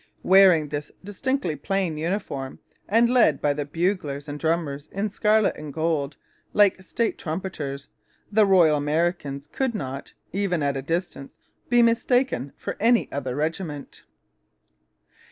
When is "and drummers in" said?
4.27-5.11